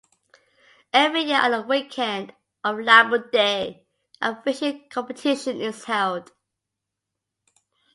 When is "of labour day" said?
2.63-3.85